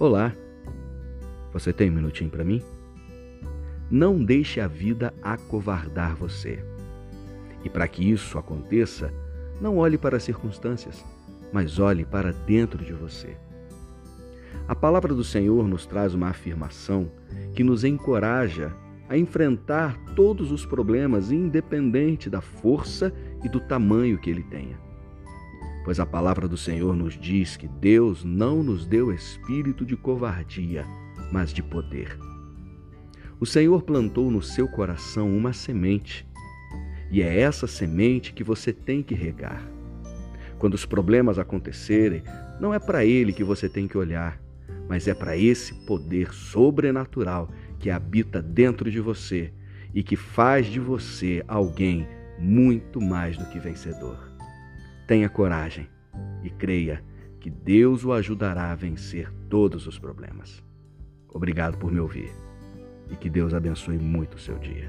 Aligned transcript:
Olá, 0.00 0.34
você 1.52 1.74
tem 1.74 1.90
um 1.90 1.92
minutinho 1.92 2.30
para 2.30 2.42
mim? 2.42 2.62
Não 3.90 4.24
deixe 4.24 4.58
a 4.58 4.66
vida 4.66 5.12
acovardar 5.20 6.16
você. 6.16 6.64
E 7.62 7.68
para 7.68 7.86
que 7.86 8.10
isso 8.10 8.38
aconteça, 8.38 9.12
não 9.60 9.76
olhe 9.76 9.98
para 9.98 10.16
as 10.16 10.22
circunstâncias, 10.22 11.04
mas 11.52 11.78
olhe 11.78 12.06
para 12.06 12.32
dentro 12.32 12.82
de 12.82 12.94
você. 12.94 13.36
A 14.66 14.74
palavra 14.74 15.12
do 15.12 15.22
Senhor 15.22 15.68
nos 15.68 15.84
traz 15.84 16.14
uma 16.14 16.28
afirmação 16.28 17.12
que 17.54 17.62
nos 17.62 17.84
encoraja 17.84 18.74
a 19.06 19.18
enfrentar 19.18 19.98
todos 20.16 20.50
os 20.50 20.64
problemas, 20.64 21.30
independente 21.30 22.30
da 22.30 22.40
força 22.40 23.12
e 23.44 23.50
do 23.50 23.60
tamanho 23.60 24.16
que 24.16 24.30
ele 24.30 24.44
tenha 24.44 24.78
pois 25.84 25.98
a 25.98 26.06
palavra 26.06 26.46
do 26.46 26.56
Senhor 26.56 26.94
nos 26.94 27.18
diz 27.18 27.56
que 27.56 27.68
Deus 27.68 28.24
não 28.24 28.62
nos 28.62 28.86
deu 28.86 29.12
espírito 29.12 29.84
de 29.84 29.96
covardia, 29.96 30.84
mas 31.32 31.52
de 31.52 31.62
poder. 31.62 32.18
O 33.38 33.46
Senhor 33.46 33.82
plantou 33.82 34.30
no 34.30 34.42
seu 34.42 34.68
coração 34.68 35.34
uma 35.34 35.52
semente, 35.52 36.28
e 37.10 37.22
é 37.22 37.40
essa 37.40 37.66
semente 37.66 38.32
que 38.32 38.44
você 38.44 38.72
tem 38.72 39.02
que 39.02 39.14
regar. 39.14 39.66
Quando 40.58 40.74
os 40.74 40.84
problemas 40.84 41.38
acontecerem, 41.38 42.22
não 42.60 42.74
é 42.74 42.78
para 42.78 43.04
ele 43.04 43.32
que 43.32 43.42
você 43.42 43.68
tem 43.68 43.88
que 43.88 43.96
olhar, 43.96 44.38
mas 44.86 45.08
é 45.08 45.14
para 45.14 45.36
esse 45.36 45.74
poder 45.86 46.34
sobrenatural 46.34 47.48
que 47.78 47.90
habita 47.90 48.42
dentro 48.42 48.90
de 48.90 49.00
você 49.00 49.52
e 49.94 50.02
que 50.02 50.16
faz 50.16 50.66
de 50.66 50.78
você 50.78 51.42
alguém 51.48 52.06
muito 52.38 53.00
mais 53.00 53.36
do 53.36 53.46
que 53.46 53.58
vencedor. 53.58 54.29
Tenha 55.10 55.28
coragem 55.28 55.88
e 56.40 56.50
creia 56.50 57.02
que 57.40 57.50
Deus 57.50 58.04
o 58.04 58.12
ajudará 58.12 58.70
a 58.70 58.76
vencer 58.76 59.28
todos 59.48 59.88
os 59.88 59.98
problemas. 59.98 60.62
Obrigado 61.28 61.76
por 61.78 61.90
me 61.90 61.98
ouvir 61.98 62.30
e 63.10 63.16
que 63.16 63.28
Deus 63.28 63.52
abençoe 63.52 63.98
muito 63.98 64.34
o 64.34 64.38
seu 64.38 64.56
dia. 64.56 64.88